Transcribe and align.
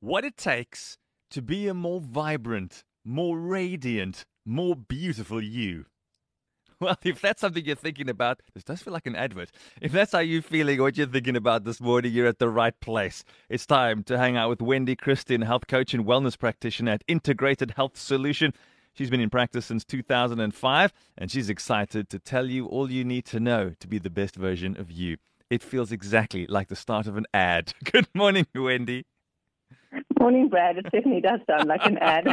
what 0.00 0.24
it 0.24 0.36
takes 0.36 0.98
to 1.30 1.42
be 1.42 1.66
a 1.66 1.74
more 1.74 2.00
vibrant, 2.00 2.84
more 3.04 3.38
radiant, 3.38 4.24
more 4.44 4.76
beautiful 4.76 5.42
you? 5.42 5.86
Well, 6.80 6.96
if 7.02 7.20
that's 7.20 7.40
something 7.40 7.64
you're 7.64 7.74
thinking 7.74 8.08
about, 8.08 8.40
this 8.54 8.62
does 8.62 8.80
feel 8.80 8.92
like 8.92 9.08
an 9.08 9.16
advert. 9.16 9.50
If 9.80 9.90
that's 9.90 10.12
how 10.12 10.20
you're 10.20 10.42
feeling, 10.42 10.80
what 10.80 10.96
you're 10.96 11.08
thinking 11.08 11.34
about 11.34 11.64
this 11.64 11.80
morning, 11.80 12.12
you're 12.12 12.28
at 12.28 12.38
the 12.38 12.48
right 12.48 12.78
place. 12.78 13.24
It's 13.48 13.66
time 13.66 14.04
to 14.04 14.16
hang 14.16 14.36
out 14.36 14.48
with 14.48 14.62
Wendy 14.62 14.94
Christien, 14.94 15.42
health 15.42 15.66
coach 15.66 15.92
and 15.92 16.06
wellness 16.06 16.38
practitioner 16.38 16.92
at 16.92 17.02
Integrated 17.08 17.72
Health 17.72 17.98
Solution. 17.98 18.54
She's 18.94 19.10
been 19.10 19.20
in 19.20 19.28
practice 19.28 19.66
since 19.66 19.84
2005, 19.84 20.92
and 21.16 21.30
she's 21.32 21.50
excited 21.50 22.08
to 22.10 22.20
tell 22.20 22.46
you 22.46 22.66
all 22.66 22.90
you 22.90 23.04
need 23.04 23.24
to 23.26 23.40
know 23.40 23.72
to 23.80 23.88
be 23.88 23.98
the 23.98 24.10
best 24.10 24.36
version 24.36 24.76
of 24.78 24.88
you. 24.88 25.16
It 25.50 25.64
feels 25.64 25.90
exactly 25.90 26.46
like 26.46 26.68
the 26.68 26.76
start 26.76 27.08
of 27.08 27.16
an 27.16 27.26
ad. 27.34 27.74
Good 27.84 28.06
morning, 28.14 28.46
Wendy. 28.54 29.04
Morning, 30.20 30.48
Brad. 30.48 30.78
It 30.78 30.86
certainly 30.90 31.20
does 31.20 31.40
sound 31.48 31.68
like 31.68 31.84
an 31.84 31.98
ad. 31.98 32.26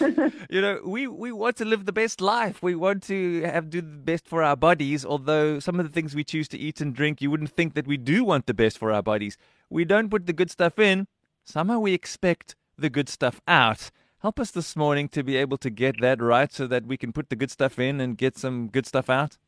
you 0.50 0.60
know, 0.60 0.80
we, 0.84 1.06
we 1.06 1.32
want 1.32 1.56
to 1.56 1.64
live 1.64 1.84
the 1.84 1.92
best 1.92 2.20
life. 2.20 2.62
We 2.62 2.74
want 2.74 3.02
to 3.04 3.42
have 3.42 3.68
do 3.68 3.80
the 3.80 3.88
best 3.88 4.26
for 4.26 4.42
our 4.42 4.56
bodies. 4.56 5.04
Although 5.04 5.58
some 5.58 5.78
of 5.78 5.86
the 5.86 5.92
things 5.92 6.14
we 6.14 6.24
choose 6.24 6.48
to 6.48 6.58
eat 6.58 6.80
and 6.80 6.94
drink, 6.94 7.20
you 7.20 7.30
wouldn't 7.30 7.50
think 7.50 7.74
that 7.74 7.86
we 7.86 7.96
do 7.96 8.24
want 8.24 8.46
the 8.46 8.54
best 8.54 8.78
for 8.78 8.90
our 8.90 9.02
bodies. 9.02 9.36
We 9.68 9.84
don't 9.84 10.10
put 10.10 10.26
the 10.26 10.32
good 10.32 10.50
stuff 10.50 10.78
in. 10.78 11.08
Somehow 11.44 11.78
we 11.80 11.92
expect 11.92 12.56
the 12.78 12.90
good 12.90 13.08
stuff 13.08 13.40
out. 13.46 13.90
Help 14.20 14.40
us 14.40 14.50
this 14.50 14.74
morning 14.74 15.08
to 15.10 15.22
be 15.22 15.36
able 15.36 15.58
to 15.58 15.70
get 15.70 16.00
that 16.00 16.22
right, 16.22 16.52
so 16.52 16.66
that 16.66 16.86
we 16.86 16.96
can 16.96 17.12
put 17.12 17.28
the 17.28 17.36
good 17.36 17.50
stuff 17.50 17.78
in 17.78 18.00
and 18.00 18.16
get 18.16 18.38
some 18.38 18.68
good 18.68 18.86
stuff 18.86 19.10
out. 19.10 19.38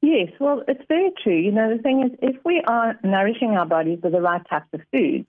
Yes, 0.00 0.32
well, 0.40 0.64
it's 0.66 0.82
very 0.88 1.12
true. 1.22 1.36
You 1.36 1.52
know, 1.52 1.76
the 1.76 1.80
thing 1.80 2.02
is, 2.02 2.18
if 2.20 2.36
we 2.44 2.60
are 2.66 2.98
nourishing 3.04 3.50
our 3.50 3.66
bodies 3.66 4.00
with 4.02 4.12
the 4.12 4.20
right 4.20 4.42
types 4.50 4.66
of 4.72 4.80
food, 4.90 5.26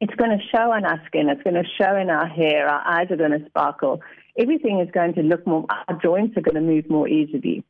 it's 0.00 0.14
going 0.14 0.30
to 0.30 0.44
show 0.54 0.72
on 0.72 0.84
our 0.84 1.00
skin, 1.06 1.28
it's 1.28 1.42
going 1.42 1.54
to 1.54 1.64
show 1.80 1.96
in 1.96 2.10
our 2.10 2.26
hair, 2.26 2.68
our 2.68 2.86
eyes 2.86 3.08
are 3.10 3.16
going 3.16 3.38
to 3.38 3.44
sparkle. 3.46 4.00
Everything 4.38 4.80
is 4.80 4.90
going 4.92 5.14
to 5.14 5.22
look 5.22 5.46
more, 5.46 5.64
our 5.88 5.98
joints 6.00 6.36
are 6.36 6.42
going 6.42 6.54
to 6.54 6.60
move 6.60 6.88
more 6.90 7.08
easily. 7.08 7.64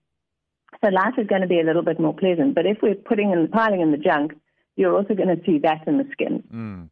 So 0.85 0.91
life 0.91 1.15
is 1.19 1.27
going 1.27 1.43
to 1.43 1.47
be 1.47 1.61
a 1.61 1.65
little 1.65 1.83
bit 1.83 2.01
more 2.01 2.15
pleasant. 2.15 2.55
But 2.55 2.67
if 2.67 2.79
we're 2.83 2.97
putting 2.97 3.33
and 3.33 3.51
piling 3.51 3.81
in 3.81 3.93
the 3.93 3.97
junk, 3.97 4.33
you're 4.77 4.95
also 4.95 5.15
going 5.15 5.35
to 5.35 5.43
see 5.47 5.59
that 5.61 5.87
in 5.87 5.99
the 5.99 6.09
skin. 6.13 6.43
Mm. 6.53 6.91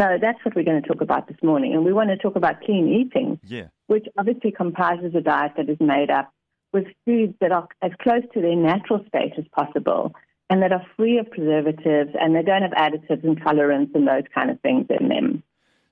So 0.00 0.18
that's 0.20 0.38
what 0.44 0.54
we're 0.54 0.64
going 0.64 0.82
to 0.82 0.86
talk 0.86 1.00
about 1.00 1.28
this 1.28 1.36
morning. 1.42 1.72
And 1.72 1.84
we 1.84 1.92
want 1.92 2.10
to 2.10 2.16
talk 2.16 2.36
about 2.36 2.60
clean 2.62 2.88
eating, 2.88 3.40
Yeah. 3.44 3.68
which 3.86 4.06
obviously 4.18 4.50
comprises 4.50 5.14
a 5.14 5.20
diet 5.20 5.52
that 5.56 5.68
is 5.68 5.78
made 5.80 6.10
up 6.10 6.32
with 6.72 6.86
foods 7.04 7.34
that 7.40 7.52
are 7.52 7.68
as 7.80 7.92
close 8.02 8.22
to 8.34 8.40
their 8.40 8.56
natural 8.56 9.04
state 9.08 9.32
as 9.38 9.44
possible 9.52 10.12
and 10.50 10.62
that 10.62 10.72
are 10.72 10.84
free 10.96 11.18
of 11.18 11.30
preservatives 11.30 12.10
and 12.20 12.34
they 12.34 12.42
don't 12.42 12.62
have 12.62 12.72
additives 12.72 13.24
and 13.24 13.40
colorants 13.40 13.94
and 13.94 14.06
those 14.06 14.24
kind 14.34 14.50
of 14.50 14.60
things 14.60 14.86
in 15.00 15.08
them. 15.08 15.42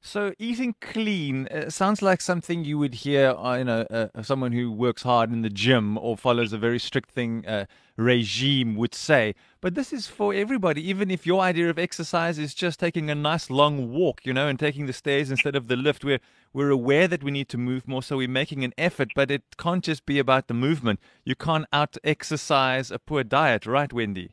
So 0.04 0.32
eating 0.36 0.74
clean 0.80 1.46
uh, 1.46 1.70
sounds 1.70 2.02
like 2.02 2.20
something 2.20 2.64
you 2.64 2.76
would 2.76 2.94
hear, 2.94 3.30
uh, 3.30 3.56
you 3.58 3.64
know, 3.64 3.82
uh, 3.82 4.22
someone 4.22 4.50
who 4.50 4.72
works 4.72 5.04
hard 5.04 5.32
in 5.32 5.42
the 5.42 5.48
gym 5.48 5.96
or 5.96 6.16
follows 6.16 6.52
a 6.52 6.58
very 6.58 6.80
strict 6.80 7.12
thing 7.12 7.46
uh, 7.46 7.66
regime 7.96 8.74
would 8.74 8.96
say. 8.96 9.36
But 9.60 9.76
this 9.76 9.92
is 9.92 10.08
for 10.08 10.34
everybody. 10.34 10.86
Even 10.88 11.08
if 11.08 11.24
your 11.24 11.40
idea 11.40 11.70
of 11.70 11.78
exercise 11.78 12.36
is 12.36 12.52
just 12.52 12.80
taking 12.80 13.10
a 13.10 13.14
nice 13.14 13.48
long 13.48 13.92
walk, 13.92 14.26
you 14.26 14.32
know, 14.32 14.48
and 14.48 14.58
taking 14.58 14.86
the 14.86 14.92
stairs 14.92 15.30
instead 15.30 15.54
of 15.54 15.68
the 15.68 15.76
lift, 15.76 16.04
we're 16.04 16.20
we're 16.52 16.70
aware 16.70 17.06
that 17.06 17.22
we 17.22 17.30
need 17.30 17.48
to 17.50 17.56
move 17.56 17.86
more, 17.86 18.02
so 18.02 18.16
we're 18.16 18.26
making 18.26 18.64
an 18.64 18.74
effort. 18.76 19.12
But 19.14 19.30
it 19.30 19.56
can't 19.56 19.84
just 19.84 20.04
be 20.04 20.18
about 20.18 20.48
the 20.48 20.54
movement. 20.54 20.98
You 21.24 21.36
can't 21.36 21.66
out 21.72 21.96
exercise 22.02 22.90
a 22.90 22.98
poor 22.98 23.22
diet, 23.22 23.66
right, 23.66 23.92
Wendy? 23.92 24.32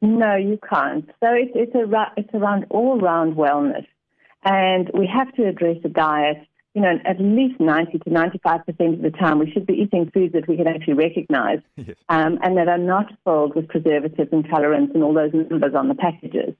No, 0.00 0.36
you 0.36 0.58
can't. 0.68 1.06
So 1.20 1.28
it's 1.32 1.52
it's 1.54 1.74
a 1.74 2.12
it's 2.16 2.32
around 2.34 2.66
all 2.70 3.00
round 3.00 3.34
wellness, 3.36 3.86
and 4.44 4.90
we 4.94 5.06
have 5.06 5.32
to 5.34 5.46
address 5.48 5.76
the 5.82 5.88
diet. 5.88 6.38
You 6.74 6.82
know, 6.82 6.98
at 7.04 7.18
least 7.20 7.58
ninety 7.58 7.98
to 7.98 8.10
ninety 8.10 8.38
five 8.44 8.64
percent 8.64 8.94
of 8.94 9.02
the 9.02 9.10
time, 9.10 9.38
we 9.40 9.50
should 9.50 9.66
be 9.66 9.74
eating 9.74 10.10
foods 10.14 10.32
that 10.34 10.46
we 10.46 10.56
can 10.56 10.68
actually 10.68 10.94
recognise, 10.94 11.58
Yes. 11.76 11.96
um, 12.08 12.38
and 12.42 12.56
that 12.58 12.68
are 12.68 12.78
not 12.78 13.06
filled 13.24 13.56
with 13.56 13.66
preservatives 13.68 14.28
and 14.32 14.44
colorants 14.44 14.94
and 14.94 15.02
all 15.02 15.14
those 15.14 15.32
numbers 15.34 15.74
on 15.74 15.88
the 15.88 15.94
packages. 15.96 16.54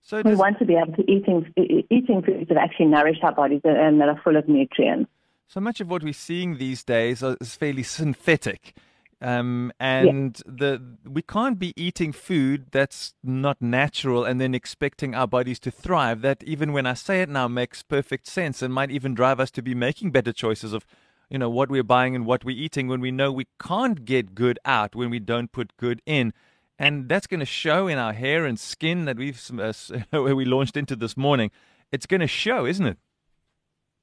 So 0.00 0.22
We 0.24 0.34
want 0.34 0.58
to 0.60 0.64
be 0.64 0.76
able 0.76 0.94
to 0.94 1.10
eating 1.10 1.52
eating 1.90 2.22
foods 2.22 2.48
that 2.48 2.56
actually 2.56 2.86
nourish 2.86 3.18
our 3.22 3.32
bodies 3.34 3.60
and 3.64 4.00
that 4.00 4.08
are 4.08 4.18
full 4.24 4.36
of 4.36 4.48
nutrients. 4.48 5.10
so 5.46 5.60
much 5.60 5.82
of 5.82 5.90
what 5.90 6.02
we're 6.02 6.12
seeing 6.14 6.56
these 6.56 6.82
days 6.82 7.22
is 7.22 7.54
fairly 7.56 7.82
synthetic. 7.82 8.74
Um, 9.20 9.72
and 9.80 10.40
the 10.46 10.80
we 11.04 11.22
can't 11.22 11.58
be 11.58 11.72
eating 11.76 12.12
food 12.12 12.66
that's 12.70 13.14
not 13.24 13.60
natural 13.60 14.24
and 14.24 14.40
then 14.40 14.54
expecting 14.54 15.12
our 15.14 15.26
bodies 15.26 15.58
to 15.60 15.72
thrive. 15.72 16.22
That 16.22 16.44
even 16.44 16.72
when 16.72 16.86
I 16.86 16.94
say 16.94 17.20
it 17.20 17.28
now 17.28 17.48
makes 17.48 17.82
perfect 17.82 18.28
sense 18.28 18.62
and 18.62 18.72
might 18.72 18.92
even 18.92 19.14
drive 19.14 19.40
us 19.40 19.50
to 19.52 19.62
be 19.62 19.74
making 19.74 20.12
better 20.12 20.32
choices 20.32 20.72
of, 20.72 20.86
you 21.28 21.38
know, 21.38 21.50
what 21.50 21.68
we're 21.68 21.82
buying 21.82 22.14
and 22.14 22.26
what 22.26 22.44
we're 22.44 22.56
eating 22.56 22.86
when 22.86 23.00
we 23.00 23.10
know 23.10 23.32
we 23.32 23.48
can't 23.60 24.04
get 24.04 24.36
good 24.36 24.60
out 24.64 24.94
when 24.94 25.10
we 25.10 25.18
don't 25.18 25.50
put 25.50 25.76
good 25.76 26.00
in. 26.06 26.32
And 26.78 27.08
that's 27.08 27.26
going 27.26 27.40
to 27.40 27.46
show 27.46 27.88
in 27.88 27.98
our 27.98 28.12
hair 28.12 28.46
and 28.46 28.58
skin 28.58 29.04
that 29.06 29.16
we've 29.16 29.50
uh, 29.58 29.72
where 30.10 30.36
we 30.36 30.44
launched 30.44 30.76
into 30.76 30.94
this 30.94 31.16
morning. 31.16 31.50
It's 31.90 32.06
going 32.06 32.20
to 32.20 32.28
show, 32.28 32.66
isn't 32.66 32.86
it? 32.86 32.98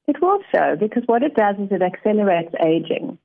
It 0.08 0.22
will 0.22 0.40
show 0.54 0.76
because 0.78 1.04
what 1.06 1.24
it 1.24 1.36
does 1.36 1.56
is 1.58 1.72
it 1.72 1.82
accelerates 1.82 2.54
aging. 2.64 3.18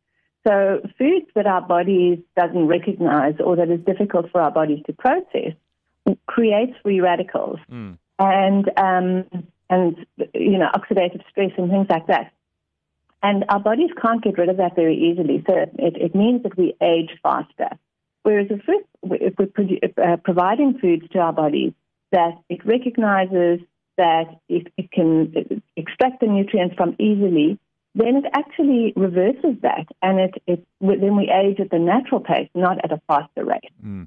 So 0.46 0.80
foods 0.98 1.26
that 1.34 1.46
our 1.46 1.60
bodies 1.60 2.18
doesn't 2.36 2.66
recognize 2.66 3.34
or 3.44 3.56
that 3.56 3.70
is 3.70 3.80
difficult 3.84 4.30
for 4.30 4.40
our 4.40 4.50
bodies 4.50 4.82
to 4.86 4.92
process 4.92 5.52
creates 6.26 6.72
free 6.82 7.00
radicals 7.00 7.58
Mm. 7.70 7.98
and 8.18 8.70
um, 8.76 9.44
and 9.68 10.06
you 10.34 10.58
know 10.58 10.70
oxidative 10.74 11.22
stress 11.30 11.52
and 11.58 11.70
things 11.70 11.86
like 11.90 12.06
that. 12.06 12.32
And 13.22 13.44
our 13.50 13.60
bodies 13.60 13.90
can't 14.00 14.22
get 14.22 14.38
rid 14.38 14.48
of 14.48 14.56
that 14.56 14.74
very 14.74 14.96
easily. 14.96 15.44
So 15.46 15.54
it, 15.54 15.96
it 15.96 16.14
means 16.14 16.42
that 16.42 16.56
we 16.56 16.74
age 16.80 17.10
faster. 17.22 17.68
Whereas 18.22 18.46
if, 18.50 18.62
we, 18.66 19.18
if 19.18 19.34
we're 19.38 19.46
produ- 19.46 19.98
uh, 19.98 20.16
providing 20.16 20.78
foods 20.78 21.06
to 21.12 21.18
our 21.18 21.32
bodies 21.32 21.72
that 22.12 22.32
it 22.48 22.64
recognizes 22.64 23.60
that 23.98 24.40
it, 24.48 24.72
it 24.78 24.90
can 24.90 25.62
extract 25.76 26.20
the 26.20 26.26
nutrients 26.26 26.74
from 26.76 26.96
easily, 26.98 27.58
then 27.94 28.16
it 28.16 28.24
actually 28.32 28.92
reverses 28.96 29.56
that, 29.62 29.86
and 30.02 30.20
it, 30.20 30.42
it 30.46 30.66
then 30.80 31.16
we 31.16 31.30
age 31.30 31.58
at 31.60 31.70
the 31.70 31.78
natural 31.78 32.20
pace, 32.20 32.48
not 32.54 32.78
at 32.84 32.92
a 32.92 33.00
faster 33.06 33.44
rate. 33.44 33.72
Mm. 33.84 34.06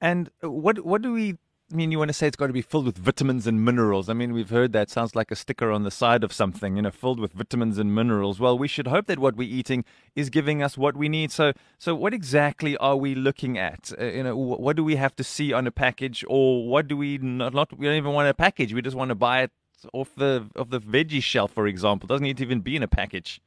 And 0.00 0.30
what 0.40 0.84
what 0.84 1.02
do 1.02 1.12
we 1.12 1.36
I 1.72 1.76
mean? 1.76 1.92
You 1.92 1.98
want 1.98 2.08
to 2.08 2.14
say 2.14 2.26
it's 2.26 2.36
got 2.36 2.48
to 2.48 2.52
be 2.52 2.62
filled 2.62 2.86
with 2.86 2.98
vitamins 2.98 3.46
and 3.46 3.64
minerals. 3.64 4.08
I 4.08 4.12
mean, 4.12 4.32
we've 4.32 4.50
heard 4.50 4.72
that 4.72 4.90
sounds 4.90 5.14
like 5.14 5.30
a 5.30 5.36
sticker 5.36 5.70
on 5.70 5.84
the 5.84 5.90
side 5.90 6.24
of 6.24 6.32
something, 6.32 6.74
you 6.74 6.82
know, 6.82 6.90
filled 6.90 7.20
with 7.20 7.32
vitamins 7.32 7.78
and 7.78 7.94
minerals. 7.94 8.40
Well, 8.40 8.58
we 8.58 8.66
should 8.66 8.88
hope 8.88 9.06
that 9.06 9.20
what 9.20 9.36
we're 9.36 9.48
eating 9.48 9.84
is 10.16 10.30
giving 10.30 10.64
us 10.64 10.76
what 10.76 10.96
we 10.96 11.08
need. 11.08 11.30
So, 11.30 11.52
so 11.78 11.94
what 11.94 12.12
exactly 12.12 12.76
are 12.78 12.96
we 12.96 13.14
looking 13.14 13.56
at? 13.56 13.92
Uh, 13.96 14.06
you 14.06 14.24
know, 14.24 14.34
wh- 14.34 14.58
what 14.58 14.74
do 14.74 14.82
we 14.82 14.96
have 14.96 15.14
to 15.16 15.22
see 15.22 15.52
on 15.52 15.68
a 15.68 15.70
package, 15.70 16.24
or 16.26 16.66
what 16.66 16.88
do 16.88 16.96
we 16.96 17.18
not? 17.18 17.54
not 17.54 17.78
we 17.78 17.86
don't 17.86 17.96
even 17.96 18.14
want 18.14 18.28
a 18.28 18.34
package. 18.34 18.74
We 18.74 18.82
just 18.82 18.96
want 18.96 19.10
to 19.10 19.14
buy 19.14 19.42
it 19.42 19.52
off 19.92 20.14
the 20.16 20.46
off 20.56 20.70
the 20.70 20.80
veggie 20.80 21.22
shelf, 21.22 21.52
for 21.52 21.66
example. 21.66 22.06
Doesn't 22.06 22.24
need 22.24 22.36
to 22.38 22.42
even 22.42 22.60
be 22.60 22.76
in 22.76 22.82
a 22.82 22.88
package. 22.88 23.40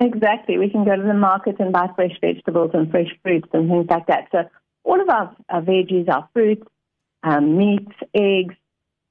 Exactly. 0.00 0.56
We 0.56 0.70
can 0.70 0.84
go 0.84 0.96
to 0.96 1.02
the 1.02 1.14
market 1.14 1.56
and 1.58 1.72
buy 1.72 1.88
fresh 1.94 2.18
vegetables 2.20 2.70
and 2.72 2.90
fresh 2.90 3.08
fruits 3.22 3.48
and 3.52 3.68
things 3.68 3.86
like 3.90 4.06
that. 4.06 4.28
So 4.32 4.44
all 4.84 5.00
of 5.00 5.08
our, 5.10 5.36
our 5.50 5.60
veggies, 5.60 6.08
our 6.08 6.26
fruits, 6.32 6.66
um, 7.22 7.58
meats, 7.58 7.92
eggs, 8.14 8.54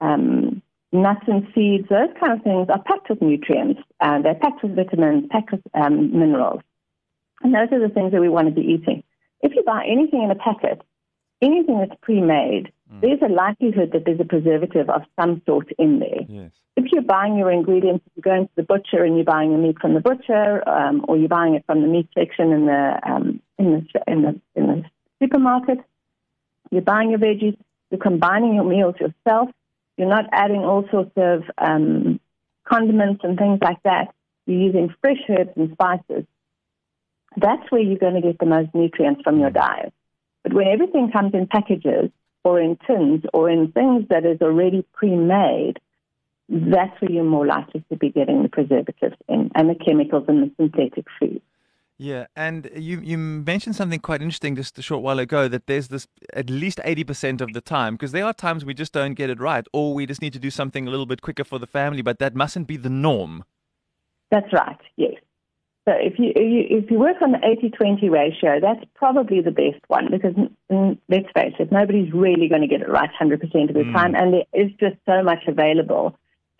um, 0.01 0.63
nuts 0.91 1.25
and 1.27 1.47
seeds, 1.53 1.87
those 1.89 2.09
kind 2.19 2.33
of 2.33 2.43
things 2.43 2.67
are 2.69 2.81
packed 2.81 3.09
with 3.09 3.21
nutrients. 3.21 3.81
Uh, 3.99 4.21
they're 4.21 4.35
packed 4.35 4.63
with 4.63 4.75
vitamins, 4.75 5.27
packed 5.29 5.51
with 5.51 5.61
um, 5.75 6.11
minerals. 6.11 6.61
And 7.41 7.53
those 7.53 7.71
are 7.71 7.79
the 7.79 7.93
things 7.93 8.11
that 8.11 8.21
we 8.21 8.29
want 8.29 8.47
to 8.47 8.53
be 8.53 8.67
eating. 8.67 9.03
If 9.41 9.53
you 9.55 9.63
buy 9.63 9.85
anything 9.87 10.23
in 10.23 10.31
a 10.31 10.35
packet, 10.35 10.81
anything 11.41 11.79
that's 11.79 11.99
pre-made, 12.01 12.71
there's 13.01 13.21
a 13.21 13.27
likelihood 13.31 13.91
that 13.93 14.05
there's 14.05 14.19
a 14.19 14.25
preservative 14.25 14.89
of 14.89 15.03
some 15.19 15.41
sort 15.45 15.67
in 15.77 15.99
there 15.99 16.21
Yes. 16.27 16.51
if 16.75 16.91
you're 16.91 17.01
buying 17.01 17.37
your 17.37 17.51
ingredients, 17.51 18.03
you're 18.15 18.21
going 18.33 18.47
to 18.47 18.53
the 18.55 18.63
butcher 18.63 19.03
and 19.03 19.15
you're 19.15 19.25
buying 19.25 19.51
your 19.51 19.59
meat 19.59 19.77
from 19.79 19.93
the 19.93 19.99
butcher, 19.99 20.67
um, 20.67 21.05
or 21.07 21.17
you're 21.17 21.27
buying 21.29 21.55
it 21.55 21.63
from 21.65 21.81
the 21.81 21.87
meat 21.87 22.07
section 22.17 22.51
in 22.51 22.65
the 22.65 22.99
um, 23.03 23.41
in 23.57 23.87
the 23.93 24.11
in 24.11 24.21
the 24.23 24.41
in 24.55 24.67
the 24.67 24.83
supermarket. 25.21 25.79
You're 26.71 26.81
buying 26.81 27.09
your 27.09 27.19
veggies. 27.19 27.57
You're 27.89 27.99
combining 27.99 28.53
your 28.55 28.63
meals 28.63 28.95
yourself. 28.99 29.49
You're 29.97 30.07
not 30.09 30.25
adding 30.31 30.61
all 30.61 30.87
sorts 30.91 31.11
of 31.17 31.43
um, 31.57 32.19
condiments 32.63 33.21
and 33.23 33.37
things 33.37 33.59
like 33.61 33.81
that. 33.83 34.13
You're 34.45 34.61
using 34.61 34.93
fresh 35.01 35.17
herbs 35.29 35.51
and 35.55 35.71
spices. 35.73 36.25
That's 37.35 37.69
where 37.71 37.81
you're 37.81 37.97
going 37.97 38.15
to 38.15 38.21
get 38.21 38.39
the 38.39 38.45
most 38.45 38.73
nutrients 38.73 39.21
from 39.23 39.39
your 39.39 39.49
diet. 39.49 39.93
But 40.43 40.53
when 40.53 40.67
everything 40.67 41.11
comes 41.11 41.33
in 41.33 41.47
packages 41.47 42.11
or 42.43 42.59
in 42.59 42.77
tins 42.87 43.23
or 43.33 43.49
in 43.49 43.71
things 43.71 44.05
that 44.09 44.25
is 44.25 44.41
already 44.41 44.85
pre-made, 44.93 45.79
that's 46.49 46.99
where 47.01 47.11
you're 47.11 47.23
more 47.23 47.45
likely 47.45 47.83
to 47.89 47.97
be 47.97 48.09
getting 48.09 48.43
the 48.43 48.49
preservatives 48.49 49.15
in 49.27 49.51
and 49.55 49.69
the 49.69 49.75
chemicals 49.75 50.25
in 50.27 50.41
the 50.41 50.51
synthetic 50.57 51.05
food. 51.19 51.41
Yeah, 52.01 52.27
and 52.33 52.69
you 52.75 53.01
you 53.01 53.17
mentioned 53.17 53.75
something 53.75 53.99
quite 53.99 54.21
interesting 54.21 54.55
just 54.55 54.79
a 54.79 54.81
short 54.81 55.03
while 55.03 55.19
ago 55.19 55.49
that 55.49 55.67
there's 55.67 55.89
this 55.89 56.07
at 56.33 56.49
least 56.49 56.79
80% 56.85 57.41
of 57.41 57.51
the 57.51 57.59
time 57.59 57.95
because 57.95 58.13
there 58.13 58.25
are 58.25 58.33
times 58.33 58.63
we 58.63 58.73
just 58.73 58.93
don't 58.93 59.15
get 59.15 59.29
it 59.29 59.41
right 59.41 59.67
or 59.73 59.93
we 59.93 60.05
just 60.05 60.21
need 60.21 60.31
to 60.31 60.39
do 60.39 60.49
something 60.49 60.87
a 60.87 60.89
little 60.89 61.05
bit 61.05 61.21
quicker 61.21 61.43
for 61.43 61.59
the 61.59 61.67
family, 61.67 62.01
but 62.01 62.19
that 62.19 62.35
mustn't 62.35 62.67
be 62.67 62.77
the 62.77 62.89
norm. 62.89 63.43
That's 64.31 64.51
right. 64.53 64.79
Yes. 64.95 65.15
So 65.89 65.95
if 65.97 66.19
you 66.19 66.31
if 66.35 66.91
you 66.91 66.99
work 66.99 67.19
on 67.19 67.31
the 67.31 67.39
80-20 67.39 68.11
ratio, 68.11 68.59
that's 68.61 68.85
probably 68.93 69.41
the 69.41 69.49
best 69.49 69.81
one 69.87 70.09
because 70.11 70.35
mm, 70.71 70.97
let's 71.09 71.25
face 71.33 71.55
it, 71.57 71.71
nobody's 71.71 72.13
really 72.13 72.47
going 72.47 72.61
to 72.61 72.67
get 72.67 72.81
it 72.81 72.89
right 72.89 73.09
100% 73.19 73.33
of 73.33 73.41
the 73.49 73.55
mm. 73.55 73.93
time, 73.93 74.13
and 74.13 74.33
there 74.33 74.43
is 74.53 74.71
just 74.79 74.97
so 75.07 75.23
much 75.23 75.47
available 75.47 76.15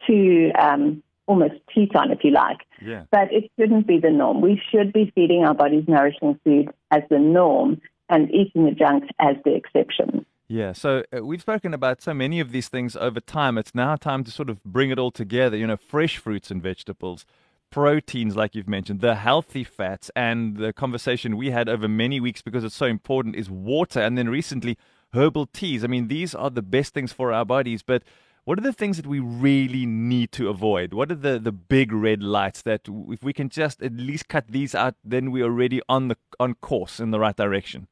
to 0.07 0.51
um, 0.59 1.03
almost 1.27 1.53
cheat 1.71 1.95
on, 1.95 2.09
if 2.09 2.23
you 2.23 2.31
like. 2.31 2.57
Yeah. 2.83 3.03
But 3.11 3.31
it 3.31 3.51
shouldn't 3.55 3.85
be 3.85 3.99
the 3.99 4.09
norm. 4.09 4.41
We 4.41 4.59
should 4.71 4.91
be 4.91 5.11
feeding 5.13 5.45
our 5.45 5.53
bodies 5.53 5.83
nourishing 5.87 6.39
food 6.43 6.69
as 6.89 7.03
the 7.11 7.19
norm 7.19 7.79
and 8.09 8.31
eating 8.31 8.65
the 8.65 8.71
junk 8.71 9.03
as 9.19 9.35
the 9.45 9.53
exception. 9.53 10.25
Yeah, 10.47 10.73
so 10.73 11.03
uh, 11.15 11.23
we've 11.23 11.41
spoken 11.41 11.75
about 11.75 12.01
so 12.01 12.15
many 12.15 12.39
of 12.39 12.51
these 12.51 12.67
things 12.67 12.95
over 12.95 13.19
time. 13.19 13.59
It's 13.59 13.75
now 13.75 13.95
time 13.95 14.23
to 14.23 14.31
sort 14.31 14.49
of 14.49 14.63
bring 14.63 14.89
it 14.89 14.97
all 14.97 15.11
together. 15.11 15.55
You 15.55 15.67
know, 15.67 15.77
fresh 15.77 16.17
fruits 16.17 16.49
and 16.49 16.63
vegetables, 16.63 17.27
proteins, 17.71 18.35
like 18.35 18.55
you've 18.55 18.67
mentioned, 18.67 19.01
the 19.01 19.15
healthy 19.15 19.63
fats, 19.63 20.09
and 20.15 20.57
the 20.57 20.73
conversation 20.73 21.37
we 21.37 21.51
had 21.51 21.69
over 21.69 21.87
many 21.87 22.19
weeks 22.19 22.41
because 22.41 22.63
it's 22.63 22.75
so 22.75 22.85
important 22.85 23.35
is 23.35 23.49
water, 23.49 23.99
and 23.99 24.17
then 24.17 24.29
recently 24.29 24.77
herbal 25.13 25.47
teas. 25.47 25.83
I 25.83 25.87
mean, 25.87 26.07
these 26.07 26.35
are 26.35 26.49
the 26.49 26.61
best 26.61 26.93
things 26.93 27.11
for 27.11 27.31
our 27.31 27.45
bodies, 27.45 27.81
but 27.81 28.03
what 28.45 28.57
are 28.57 28.63
the 28.63 28.73
things 28.73 28.97
that 28.97 29.05
we 29.05 29.19
really 29.19 29.85
need 29.85 30.31
to 30.33 30.49
avoid? 30.49 30.93
What 30.93 31.11
are 31.11 31.15
the, 31.15 31.37
the 31.37 31.51
big 31.51 31.91
red 31.91 32.23
lights 32.23 32.63
that 32.63 32.81
if 33.09 33.23
we 33.23 33.33
can 33.33 33.49
just 33.49 33.81
at 33.81 33.93
least 33.93 34.27
cut 34.27 34.47
these 34.47 34.73
out, 34.73 34.95
then 35.03 35.31
we're 35.31 35.45
already 35.45 35.81
on 35.87 36.07
the 36.07 36.17
on 36.39 36.55
course 36.55 36.99
in 36.99 37.11
the 37.11 37.19
right 37.19 37.35
direction? 37.35 37.87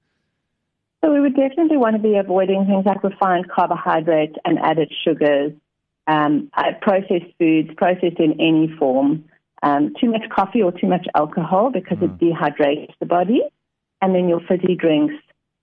So 1.04 1.14
we 1.14 1.22
would 1.22 1.36
definitely 1.36 1.78
want 1.78 1.96
to 1.96 2.02
be 2.02 2.16
avoiding 2.16 2.66
things 2.66 2.86
like 2.86 3.04
refined 3.04 3.52
carbohydrates 3.52 4.36
and 4.46 4.58
added 4.58 4.92
sugars, 5.04 5.54
um, 6.08 6.50
uh, 6.54 6.72
processed 6.82 7.32
foods, 7.38 7.70
processed 7.78 8.20
in 8.20 8.34
any 8.42 8.74
form, 8.80 9.26
um, 9.64 9.94
too 10.00 10.10
much 10.12 10.24
coffee 10.34 10.62
or 10.62 10.72
too 10.72 10.88
much 10.88 11.08
alcohol 11.16 11.72
because 11.72 11.98
mm. 11.98 12.04
it 12.04 12.18
dehydrates 12.18 12.94
the 13.00 13.06
body, 13.06 13.42
and 14.02 14.14
then 14.14 14.30
your 14.30 14.40
fizzy 14.48 14.76
drinks, 14.76 15.16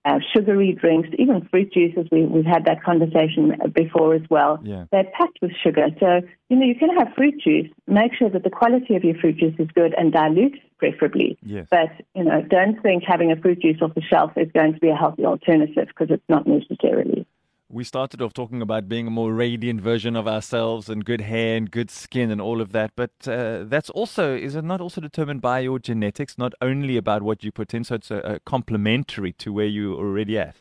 uh, 0.03 0.19
sugary 0.35 0.71
drinks, 0.73 1.09
even 1.17 1.47
fruit 1.49 1.73
juices. 1.73 2.05
We, 2.11 2.25
we've 2.25 2.45
had 2.45 2.65
that 2.65 2.83
conversation 2.83 3.53
before 3.73 4.13
as 4.13 4.21
well. 4.29 4.59
Yeah. 4.63 4.85
They're 4.91 5.11
packed 5.17 5.39
with 5.41 5.51
sugar. 5.63 5.87
So, 5.99 6.21
you 6.49 6.57
know, 6.57 6.65
you 6.65 6.75
can 6.75 6.95
have 6.97 7.13
fruit 7.15 7.41
juice. 7.41 7.71
Make 7.87 8.13
sure 8.13 8.29
that 8.29 8.43
the 8.43 8.49
quality 8.49 8.95
of 8.95 9.03
your 9.03 9.15
fruit 9.15 9.37
juice 9.37 9.55
is 9.57 9.67
good 9.73 9.95
and 9.97 10.11
dilute 10.11 10.59
preferably. 10.77 11.37
Yes. 11.41 11.67
But, 11.71 11.89
you 12.13 12.23
know, 12.23 12.41
don't 12.41 12.81
think 12.83 13.03
having 13.07 13.31
a 13.31 13.35
fruit 13.35 13.61
juice 13.61 13.77
off 13.81 13.95
the 13.95 14.01
shelf 14.01 14.33
is 14.35 14.51
going 14.53 14.73
to 14.73 14.79
be 14.79 14.89
a 14.89 14.95
healthy 14.95 15.25
alternative 15.25 15.87
because 15.87 16.09
it's 16.11 16.29
not 16.29 16.45
necessarily. 16.45 17.25
We 17.75 17.83
started 17.83 18.21
off 18.21 18.31
talking 18.31 18.61
about 18.61 18.87
being 18.87 19.05
a 19.05 19.11
more 19.11 19.33
radiant 19.33 19.81
version 19.81 20.15
of 20.15 20.29
ourselves 20.29 20.87
and 20.87 21.03
good 21.03 21.19
hair 21.19 21.57
and 21.57 21.69
good 21.69 21.91
skin 21.91 22.31
and 22.31 22.39
all 22.39 22.61
of 22.61 22.71
that. 22.71 22.91
But 22.95 23.11
uh, 23.27 23.65
that's 23.65 23.89
also, 23.89 24.33
is 24.33 24.55
it 24.55 24.63
not 24.63 24.79
also 24.79 25.01
determined 25.01 25.41
by 25.41 25.59
your 25.59 25.77
genetics, 25.77 26.37
not 26.37 26.53
only 26.61 26.95
about 26.95 27.21
what 27.21 27.43
you 27.43 27.51
put 27.51 27.73
in? 27.73 27.83
So 27.83 27.95
it's 27.95 28.11
a, 28.11 28.19
a 28.19 28.39
complementary 28.39 29.33
to 29.33 29.51
where 29.51 29.65
you're 29.65 29.93
already 29.93 30.39
at. 30.39 30.55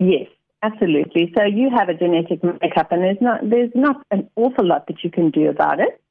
Yes, 0.00 0.26
absolutely. 0.64 1.32
So 1.38 1.44
you 1.44 1.70
have 1.70 1.88
a 1.88 1.94
genetic 1.94 2.42
makeup 2.42 2.90
and 2.90 3.04
there's 3.04 3.20
not, 3.20 3.48
there's 3.48 3.70
not 3.76 4.04
an 4.10 4.28
awful 4.34 4.66
lot 4.66 4.88
that 4.88 5.04
you 5.04 5.12
can 5.12 5.30
do 5.30 5.48
about 5.48 5.78
it. 5.78 6.02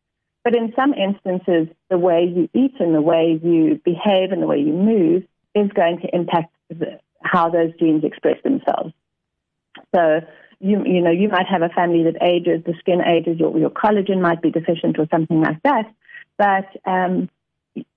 But 0.45 0.55
in 0.55 0.71
some 0.77 0.93
instances, 0.93 1.67
the 1.89 1.97
way 1.97 2.23
you 2.23 2.47
eat 2.53 2.75
and 2.79 2.95
the 2.95 3.01
way 3.01 3.37
you 3.43 3.81
behave 3.83 4.31
and 4.31 4.41
the 4.41 4.47
way 4.47 4.59
you 4.59 4.71
move 4.71 5.23
is 5.55 5.69
going 5.73 5.99
to 5.99 6.15
impact 6.15 6.55
the, 6.69 7.01
how 7.21 7.49
those 7.49 7.73
genes 7.77 8.05
express 8.05 8.41
themselves. 8.43 8.93
So 9.95 10.21
you 10.59 10.83
you 10.85 11.01
know 11.01 11.11
you 11.11 11.29
might 11.29 11.47
have 11.47 11.61
a 11.61 11.69
family 11.69 12.03
that 12.03 12.21
ages, 12.21 12.63
the 12.65 12.73
skin 12.79 13.01
ages, 13.01 13.39
your 13.39 13.57
your 13.57 13.69
collagen 13.69 14.21
might 14.21 14.41
be 14.41 14.51
deficient 14.51 14.99
or 14.99 15.07
something 15.11 15.41
like 15.41 15.61
that, 15.63 15.85
but 16.37 16.65
um, 16.89 17.29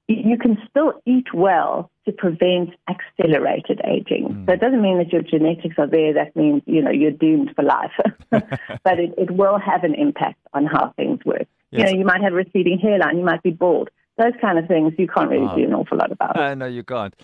you 0.09 0.37
can 0.39 0.59
still 0.69 0.95
eat 1.07 1.33
well 1.33 1.91
to 2.05 2.13
prevent 2.13 2.71
accelerated 2.89 3.81
aging. 3.85 4.29
Mm. 4.29 4.47
So 4.47 4.53
it 4.53 4.61
doesn't 4.61 4.83
mean 4.83 4.99
that 4.99 5.13
your 5.13 5.23
genetics 5.23 5.77
are 5.79 5.87
there. 5.87 6.13
That 6.13 6.35
means 6.37 6.63
you 6.67 6.83
know 6.83 6.91
you're 6.91 7.11
doomed 7.11 7.53
for 7.55 7.63
life, 7.63 7.93
but 8.31 8.99
it, 8.99 9.15
it 9.17 9.31
will 9.31 9.59
have 9.59 9.85
an 9.85 9.95
impact 9.95 10.39
on 10.53 10.67
how 10.67 10.93
things 10.97 11.21
work. 11.25 11.47
Yes. 11.71 11.89
You 11.89 11.93
know, 11.93 11.99
you 12.01 12.05
might 12.05 12.23
have 12.23 12.33
a 12.33 12.37
receding 12.37 12.79
hairline, 12.79 13.19
you 13.19 13.25
might 13.25 13.43
be 13.43 13.51
bald. 13.51 13.91
Those 14.17 14.33
kind 14.41 14.59
of 14.59 14.69
things 14.69 14.93
you 14.97 15.09
can't 15.09 15.29
really 15.29 15.49
oh. 15.51 15.57
do 15.57 15.65
an 15.65 15.75
awful 15.75 15.99
lot 15.99 16.13
about. 16.13 16.39
Uh, 16.39 16.55
no, 16.55 16.67
you 16.67 16.85
can't. 16.85 17.15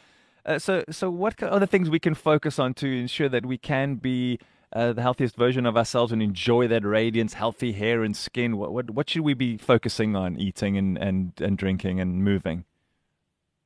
Uh, 0.44 0.58
so, 0.58 0.84
so 0.90 1.10
what 1.10 1.42
are 1.42 1.60
the 1.60 1.66
things 1.66 1.90
we 1.90 1.98
can 1.98 2.14
focus 2.14 2.58
on 2.58 2.74
to 2.74 2.86
ensure 2.86 3.28
that 3.28 3.44
we 3.44 3.58
can 3.58 3.96
be 3.96 4.38
uh, 4.72 4.92
the 4.92 5.02
healthiest 5.02 5.36
version 5.36 5.66
of 5.66 5.76
ourselves 5.76 6.12
and 6.12 6.22
enjoy 6.22 6.68
that 6.68 6.84
radiance, 6.84 7.34
healthy 7.34 7.72
hair 7.72 8.02
and 8.02 8.16
skin? 8.16 8.56
What, 8.56 8.72
what, 8.72 8.90
what 8.90 9.10
should 9.10 9.22
we 9.22 9.34
be 9.34 9.56
focusing 9.56 10.16
on 10.16 10.36
eating 10.36 10.76
and, 10.76 10.96
and, 10.98 11.32
and 11.40 11.58
drinking 11.58 12.00
and 12.00 12.24
moving? 12.24 12.64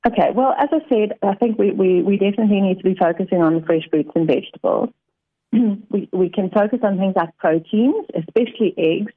Okay, 0.07 0.31
well, 0.35 0.55
as 0.59 0.69
I 0.71 0.81
said, 0.89 1.19
I 1.23 1.35
think 1.35 1.59
we, 1.59 1.71
we, 1.71 2.03
we 2.03 2.19
definitely 2.19 2.61
need 2.61 2.79
to 2.79 2.85
be 2.85 2.95
focusing 2.95 3.41
on 3.41 3.65
fresh 3.65 3.89
fruits 3.89 4.11
and 4.15 4.27
vegetables. 4.27 4.91
we, 5.53 6.09
we 6.13 6.29
can 6.29 6.51
focus 6.51 6.81
on 6.83 6.99
things 6.99 7.15
like 7.17 7.37
proteins, 7.39 8.05
especially 8.15 8.75
eggs. 8.77 9.13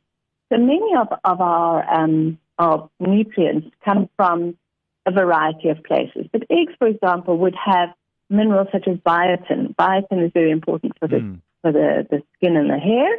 So 0.52 0.58
many 0.58 0.96
of, 0.98 1.08
of 1.26 1.42
our, 1.42 1.94
um, 1.94 2.38
our 2.58 2.90
nutrients 3.02 3.68
come 3.84 4.10
from 4.16 4.58
a 5.08 5.12
variety 5.12 5.70
of 5.70 5.84
places. 5.84 6.28
But 6.32 6.44
eggs, 6.50 6.74
for 6.78 6.88
example, 6.88 7.38
would 7.38 7.56
have 7.56 7.90
minerals 8.30 8.68
such 8.72 8.88
as 8.88 8.98
biotin. 8.98 9.74
Biotin 9.76 10.26
is 10.26 10.32
very 10.34 10.52
important 10.52 10.94
for 11.00 11.08
the, 11.08 11.18
mm. 11.18 11.40
for 11.62 11.72
the, 11.72 12.06
the 12.12 12.22
skin 12.36 12.58
and 12.58 12.70
the 12.70 12.78
hair. 12.78 13.12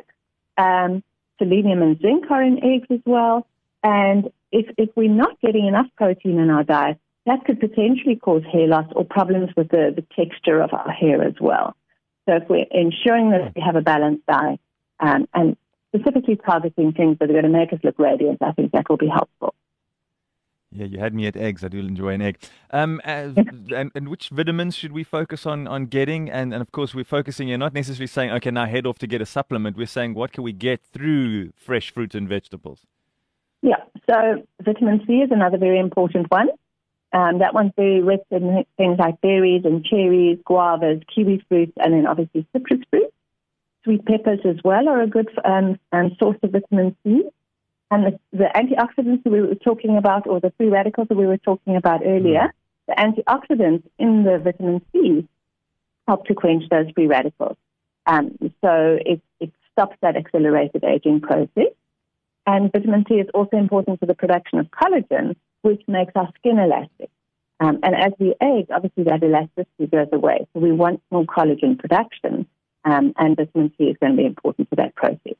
Um, 0.59 1.03
selenium 1.39 1.83
and 1.83 1.99
zinc 2.01 2.31
are 2.31 2.43
in 2.43 2.63
eggs 2.63 2.89
as 2.91 3.01
well. 3.07 3.47
And 3.83 4.31
if, 4.53 4.67
if 4.77 4.91
we're 4.97 5.11
not 5.11 5.41
getting 5.41 5.67
enough 5.67 5.87
protein 5.97 6.39
in 6.39 6.51
our 6.51 6.65
diet, 6.65 6.99
that 7.27 7.45
could 7.45 7.59
potentially 7.61 8.17
cause 8.17 8.43
hair 8.53 8.67
loss 8.67 8.87
or 8.95 9.05
problems 9.05 9.51
with 9.57 9.69
the, 9.71 9.93
the 9.95 10.05
texture 10.15 10.61
of 10.61 10.73
our 10.73 10.91
hair 10.91 11.23
as 11.23 11.35
well. 11.41 11.75
So 12.27 12.37
if 12.37 12.49
we're 12.49 12.67
ensuring 12.71 13.31
that 13.31 13.55
we 13.55 13.63
have 13.63 13.77
a 13.77 13.81
balanced 13.81 14.27
diet 14.27 14.61
um, 15.01 15.27
and 15.33 15.57
specifically 15.95 16.37
targeting 16.37 16.93
things 16.93 17.19
that 17.19 17.31
are 17.31 17.33
going 17.33 17.45
to 17.45 17.51
make 17.51 17.73
us 17.73 17.81
look 17.83 17.99
radiant, 17.99 18.43
I 18.43 18.53
think 18.53 18.73
that 18.73 18.89
will 18.91 18.99
be 18.99 19.09
helpful. 19.09 19.55
Yeah, 20.71 20.85
you 20.85 20.99
had 20.99 21.15
me 21.15 21.27
at 21.27 21.37
eggs. 21.37 21.65
I 21.65 21.69
do 21.69 21.79
enjoy 21.79 22.11
an 22.11 22.23
egg. 22.23 22.39
Um, 22.71 23.01
and, 23.05 23.91
and 23.95 24.09
which 24.09 24.29
vitamins 24.29 24.77
should 24.77 24.93
we 24.93 25.03
focus 25.03 25.47
on 25.47 25.67
on 25.67 25.87
getting? 25.87 26.31
And, 26.31 26.53
and 26.53 26.61
of 26.61 26.73
course, 26.73 26.95
we're 26.95 27.05
focusing. 27.05 27.49
You're 27.49 27.59
not 27.59 27.73
necessarily 27.73 28.07
saying, 28.07 28.31
okay, 28.33 28.51
now 28.51 28.67
head 28.67 28.87
off 28.87 28.99
to 28.99 29.07
get 29.07 29.21
a 29.21 29.27
supplement. 29.27 29.77
We're 29.77 29.87
saying, 29.87 30.15
what 30.15 30.33
can 30.33 30.45
we 30.45 30.53
get 30.53 30.81
through 30.93 31.53
fresh 31.57 31.93
fruits 31.93 32.15
and 32.15 32.29
vegetables? 32.29 32.81
Yeah, 33.63 33.83
so 34.09 34.45
vitamin 34.63 35.03
C 35.07 35.15
is 35.15 35.31
another 35.33 35.59
very 35.59 35.79
important 35.79 36.31
one. 36.31 36.49
Um, 37.13 37.39
that 37.39 37.55
one's 37.55 37.73
very 37.75 38.03
rich 38.03 38.23
in 38.31 38.65
things 38.77 38.99
like 38.99 39.21
berries 39.21 39.63
and 39.65 39.85
cherries, 39.85 40.39
guavas, 40.47 41.03
kiwi 41.13 41.43
fruits, 41.49 41.73
and 41.79 41.95
then 41.95 42.07
obviously 42.07 42.47
citrus 42.53 42.81
fruits. 42.91 43.13
Sweet 43.85 44.05
peppers 44.05 44.41
as 44.45 44.57
well 44.63 44.89
are 44.89 45.01
a 45.01 45.07
good 45.07 45.29
um, 45.45 45.79
um, 45.93 46.15
source 46.19 46.37
of 46.43 46.51
vitamin 46.51 46.95
C. 47.03 47.23
And 47.91 48.05
the, 48.05 48.21
the 48.33 48.51
antioxidants 48.55 49.23
that 49.25 49.31
we 49.31 49.41
were 49.41 49.55
talking 49.55 49.97
about, 49.97 50.27
or 50.27 50.41
the 50.41 50.53
free 50.59 50.69
radicals 50.69 51.09
that 51.09 51.17
we 51.17 51.27
were 51.27 51.39
talking 51.39 51.77
about 51.77 52.03
earlier, 52.05 52.53
mm. 52.53 52.53
the 52.87 52.95
antioxidants 52.95 53.85
in 53.99 54.25
the 54.25 54.39
vitamin 54.39 54.83
C 54.93 55.27
help 56.07 56.27
to 56.27 56.35
quench 56.35 56.65
those 56.71 56.87
free 56.95 57.07
radicals. 57.07 57.57
Um, 58.07 58.37
so 58.63 58.99
it, 59.05 59.21
it 59.41 59.53
stops 59.73 59.97
that 60.03 60.17
accelerated 60.17 60.85
aging 60.85 61.21
process. 61.21 61.73
And 62.47 62.73
vitamin 62.73 63.05
C 63.09 63.17
is 63.17 63.29
also 63.35 63.57
important 63.57 64.01
for 64.01 64.07
the 64.07 64.15
production 64.15 64.59
of 64.59 64.71
collagen, 64.71 65.37
which 65.63 65.83
makes 65.87 66.13
our 66.17 66.31
skin 66.39 66.59
elastic. 66.59 67.11
Um, 67.61 67.81
and 67.83 67.95
as 67.95 68.13
we 68.19 68.35
age, 68.43 68.69
obviously 68.71 69.05
that 69.05 69.23
elasticity 69.23 69.87
goes 69.91 70.09
away. 70.13 70.47
So 70.53 70.61
we 70.61 70.73
want 70.73 71.03
more 71.11 71.25
collagen 71.25 71.79
production, 71.79 72.47
um, 72.85 73.13
and 73.19 73.37
vitamin 73.37 73.73
C 73.77 73.85
is 73.85 73.97
going 74.01 74.13
to 74.13 74.17
be 74.17 74.27
important 74.27 74.69
for 74.69 74.77
that 74.77 74.95
process. 74.95 75.35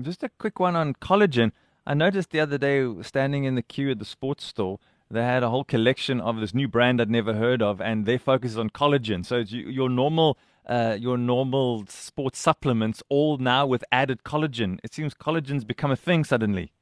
Just 0.00 0.24
a 0.24 0.28
quick 0.28 0.58
one 0.58 0.74
on 0.74 0.94
collagen. 0.94 1.52
I 1.86 1.94
noticed 1.94 2.30
the 2.30 2.40
other 2.40 2.58
day, 2.58 2.84
standing 3.02 3.44
in 3.44 3.54
the 3.54 3.62
queue 3.62 3.92
at 3.92 4.00
the 4.00 4.04
sports 4.04 4.44
store, 4.44 4.80
they 5.08 5.22
had 5.22 5.44
a 5.44 5.50
whole 5.50 5.62
collection 5.62 6.20
of 6.20 6.40
this 6.40 6.52
new 6.52 6.66
brand 6.66 7.00
I'd 7.00 7.10
never 7.10 7.34
heard 7.34 7.62
of, 7.62 7.80
and 7.80 8.04
their 8.04 8.18
focus 8.18 8.52
is 8.52 8.58
on 8.58 8.70
collagen. 8.70 9.24
So 9.24 9.36
your 9.36 9.88
normal, 9.88 10.36
uh, 10.66 10.96
your 10.98 11.16
normal 11.16 11.84
sports 11.88 12.40
supplements, 12.40 13.04
all 13.08 13.36
now 13.38 13.66
with 13.66 13.84
added 13.92 14.24
collagen. 14.24 14.80
It 14.82 14.92
seems 14.92 15.14
collagen's 15.14 15.64
become 15.64 15.92
a 15.92 15.96
thing 15.96 16.24
suddenly. 16.24 16.72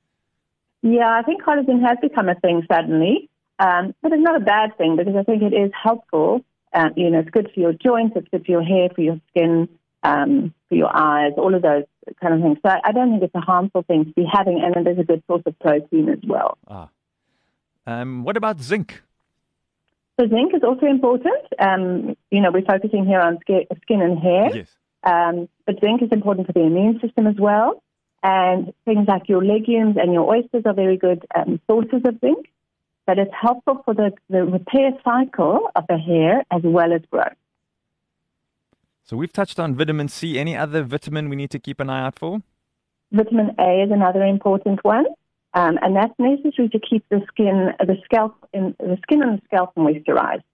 Yeah, 0.81 1.15
I 1.15 1.23
think 1.23 1.43
collagen 1.43 1.87
has 1.87 1.99
become 2.01 2.31
a 2.31 2.35
thing 2.37 2.63
suddenly, 2.73 3.29
um, 3.59 3.95
but 4.01 4.13
it's 4.13 4.23
not 4.23 4.37
a 4.37 4.45
bad 4.45 4.79
thing 4.79 4.97
because 4.97 5.17
I 5.17 5.23
think 5.23 5.43
it 5.43 5.53
is 5.53 5.71
helpful. 5.81 6.43
Um, 6.73 6.93
you 6.97 7.11
know, 7.11 7.19
it's 7.19 7.31
good 7.31 7.51
for 7.53 7.61
your 7.61 7.75
joints, 7.75 8.17
it's 8.17 8.29
good 8.29 8.47
for 8.47 8.53
your 8.53 8.63
hair, 8.63 8.89
for 8.95 9.03
your 9.03 9.21
skin, 9.29 9.69
um, 10.03 10.55
for 10.69 10.75
your 10.75 10.95
eyes, 10.95 11.33
all 11.37 11.55
of 11.55 11.63
those 11.63 11.85
kind 12.21 12.35
of 12.35 12.41
things. 12.41 12.59
So 12.65 12.73
I 12.85 12.93
don't 12.93 13.11
think 13.11 13.23
it's 13.23 13.35
a 13.35 13.41
harmful 13.41 13.83
thing 13.83 14.05
to 14.07 14.11
be 14.13 14.25
having, 14.31 14.63
and 14.63 14.87
it 14.87 14.91
is 14.91 14.99
a 14.99 15.05
good 15.05 15.23
source 15.27 15.43
of 15.47 15.59
protein 15.59 16.09
as 16.09 16.19
well. 16.27 16.59
Ah. 16.69 16.89
Um, 17.87 18.25
what 18.25 18.37
about 18.37 18.61
zinc? 18.61 19.03
So 20.21 20.29
zinc 20.29 20.55
is 20.55 20.63
also 20.63 20.87
important. 20.87 21.43
Um, 21.59 22.17
you 22.31 22.41
know, 22.41 22.51
we're 22.53 22.65
focusing 22.65 23.07
here 23.07 23.21
on 23.21 23.39
skin 23.43 24.01
and 24.01 24.19
hair. 24.19 24.57
Yes. 24.57 24.69
Um, 25.05 25.49
but 25.67 25.81
zinc 25.81 26.03
is 26.03 26.11
important 26.13 26.47
for 26.47 26.53
the 26.53 26.61
immune 26.63 27.01
system 27.01 27.27
as 27.27 27.37
well. 27.39 27.83
And 28.23 28.73
things 28.85 29.07
like 29.09 29.29
your 29.29 29.45
legumes 29.45 29.97
and 30.01 30.13
your 30.13 30.29
oysters 30.29 30.63
are 30.65 30.75
very 30.75 30.97
good 30.97 31.27
um, 31.35 31.61
sources 31.67 32.03
of 32.05 32.21
zinc. 32.21 32.47
But 33.05 33.19
it's 33.19 33.35
helpful 33.35 33.83
for 33.85 33.95
the, 33.95 34.13
the 34.31 34.45
repair 34.45 34.93
cycle 35.03 35.71
of 35.75 35.85
the 35.89 35.99
hair 35.99 36.45
as 36.53 36.63
well 36.63 36.93
as 36.93 37.01
growth. 37.11 37.33
So 39.05 39.17
we've 39.17 39.33
touched 39.33 39.59
on 39.59 39.75
vitamin 39.75 40.09
C. 40.09 40.39
Any 40.39 40.57
other 40.57 40.83
vitamin 40.83 41.29
we 41.29 41.37
need 41.37 41.51
to 41.51 41.59
keep 41.59 41.81
an 41.81 41.91
eye 41.91 42.07
out 42.07 42.19
for? 42.19 42.43
Vitamin 43.11 43.55
A 43.59 43.83
is 43.83 43.91
another 43.91 44.23
important 44.25 44.85
one. 44.85 45.07
Um, 45.55 45.79
and 45.83 45.95
that's 45.95 46.15
necessary 46.19 46.69
to 46.71 46.79
keep 46.79 47.05
the 47.11 47.21
skin, 47.29 47.73
the 47.79 47.97
scalp, 48.05 48.35
in, 48.53 48.75
the 48.79 48.97
skin 49.03 49.23
and 49.23 49.39
the 49.39 49.43
scalp 49.45 49.75
moisturized. 49.75 50.45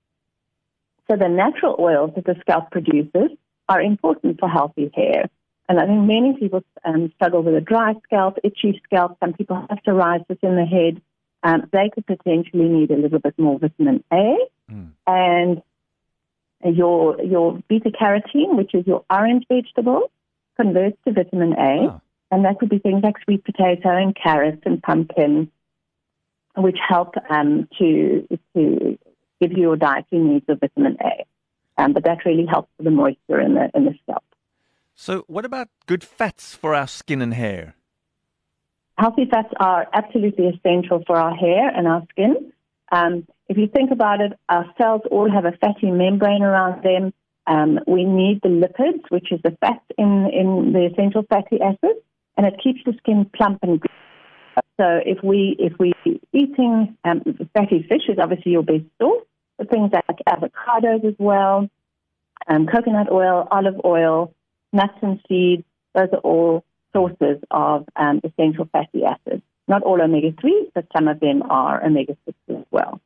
So 1.08 1.16
the 1.16 1.28
natural 1.28 1.76
oils 1.78 2.10
that 2.16 2.24
the 2.24 2.34
scalp 2.40 2.70
produces 2.70 3.30
are 3.68 3.80
important 3.80 4.40
for 4.40 4.48
healthy 4.48 4.90
hair. 4.94 5.28
And 5.68 5.78
I 5.78 5.86
think 5.86 6.00
many 6.06 6.34
people 6.38 6.62
um, 6.84 7.12
struggle 7.16 7.42
with 7.42 7.54
a 7.54 7.60
dry 7.60 7.94
scalp, 8.04 8.38
itchy 8.42 8.80
scalp. 8.84 9.18
Some 9.20 9.34
people 9.34 9.56
have 9.68 9.78
psoriasis 9.86 10.38
in 10.42 10.56
the 10.56 10.64
head. 10.64 11.00
Um, 11.42 11.68
they 11.72 11.90
could 11.94 12.06
potentially 12.06 12.68
need 12.68 12.90
a 12.90 12.96
little 12.96 13.20
bit 13.20 13.38
more 13.38 13.58
vitamin 13.58 14.02
A. 14.12 14.36
Mm. 14.70 14.90
And 15.06 15.62
your 16.64 17.20
your 17.22 17.60
beta 17.68 17.90
carotene, 17.90 18.56
which 18.56 18.74
is 18.74 18.86
your 18.86 19.04
orange 19.10 19.44
vegetable, 19.48 20.10
converts 20.56 20.96
to 21.06 21.12
vitamin 21.12 21.52
A. 21.54 21.88
Oh. 21.88 22.00
And 22.30 22.44
that 22.44 22.58
could 22.58 22.68
be 22.68 22.78
things 22.78 23.02
like 23.02 23.14
sweet 23.24 23.44
potato 23.44 23.96
and 23.96 24.14
carrots 24.14 24.62
and 24.66 24.82
pumpkin, 24.82 25.50
which 26.56 26.76
help 26.86 27.14
um, 27.30 27.68
to 27.78 28.26
to 28.54 28.98
give 29.40 29.52
you 29.52 29.62
your 29.62 29.76
dietary 29.76 30.22
needs 30.22 30.44
of 30.48 30.60
vitamin 30.60 30.96
A. 31.00 31.24
Um, 31.80 31.92
but 31.92 32.04
that 32.04 32.24
really 32.24 32.44
helps 32.44 32.70
with 32.76 32.84
the 32.84 32.90
moisture 32.90 33.40
in 33.40 33.54
the 33.54 33.70
in 33.74 33.84
the 33.84 33.94
scalp. 34.02 34.24
So, 34.94 35.24
what 35.28 35.44
about 35.44 35.68
good 35.86 36.02
fats 36.02 36.54
for 36.54 36.74
our 36.74 36.88
skin 36.88 37.22
and 37.22 37.34
hair? 37.34 37.76
Healthy 38.98 39.26
fats 39.30 39.54
are 39.60 39.86
absolutely 39.92 40.48
essential 40.48 41.04
for 41.06 41.16
our 41.16 41.32
hair 41.34 41.68
and 41.68 41.86
our 41.86 42.02
skin. 42.10 42.52
Um, 42.90 43.28
if 43.48 43.56
you 43.56 43.66
think 43.66 43.90
about 43.90 44.20
it, 44.20 44.32
our 44.48 44.66
cells 44.76 45.02
all 45.10 45.30
have 45.30 45.44
a 45.44 45.52
fatty 45.52 45.90
membrane 45.90 46.42
around 46.42 46.82
them. 46.82 47.12
Um, 47.46 47.80
we 47.86 48.04
need 48.04 48.40
the 48.42 48.48
lipids, 48.50 49.04
which 49.08 49.32
is 49.32 49.40
the 49.42 49.56
fat 49.62 49.82
in, 49.96 50.28
in 50.32 50.72
the 50.72 50.90
essential 50.92 51.24
fatty 51.30 51.58
acids, 51.60 52.00
and 52.36 52.46
it 52.46 52.60
keeps 52.62 52.80
the 52.84 52.92
skin 52.98 53.30
plump 53.34 53.60
and 53.62 53.80
good. 53.80 53.90
So 54.78 55.00
if 55.04 55.22
we 55.24 55.56
if 55.58 55.72
we 55.78 55.92
eating 56.32 56.96
um, 57.04 57.22
fatty 57.54 57.86
fish 57.88 58.02
is 58.08 58.18
obviously 58.20 58.52
your 58.52 58.62
best 58.62 58.84
source, 59.00 59.24
but 59.56 59.70
things 59.70 59.90
like 59.92 60.18
avocados 60.28 61.04
as 61.06 61.14
well, 61.18 61.68
um, 62.48 62.66
coconut 62.66 63.10
oil, 63.10 63.48
olive 63.50 63.80
oil, 63.84 64.34
nuts 64.72 64.98
and 65.00 65.20
seeds, 65.28 65.64
those 65.94 66.08
are 66.12 66.18
all 66.18 66.64
sources 66.94 67.38
of 67.50 67.86
um, 67.96 68.20
essential 68.24 68.68
fatty 68.72 69.04
acids. 69.04 69.42
Not 69.68 69.82
all 69.82 70.00
omega 70.00 70.32
3s, 70.32 70.70
but 70.74 70.86
some 70.96 71.08
of 71.08 71.20
them 71.20 71.42
are 71.42 71.84
omega 71.84 72.16
6 72.26 72.38
as 72.50 72.64
well. 72.70 73.00